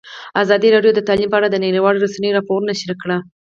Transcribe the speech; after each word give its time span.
ازادي 0.43 0.67
راډیو 0.75 0.91
د 0.95 0.99
تعلیم 1.07 1.29
په 1.31 1.37
اړه 1.39 1.47
د 1.51 1.57
نړیوالو 1.65 2.03
رسنیو 2.05 2.35
راپورونه 2.37 2.73
شریک 2.79 2.97
کړي. 3.03 3.17